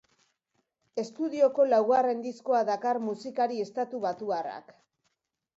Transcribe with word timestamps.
Estudioko 1.01 1.67
laugarren 1.73 2.25
diskoa 2.25 2.63
dakar 2.71 3.03
musikari 3.11 3.63
estatubatuarrak. 3.67 4.77